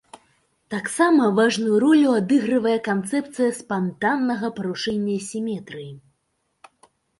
Таксама 0.73 1.27
важную 1.39 1.75
ролю 1.83 2.15
адыгрывае 2.21 2.73
канцэпцыя 2.89 3.51
спантаннага 3.61 4.53
парушэння 4.59 5.17
сіметрыі. 5.29 5.89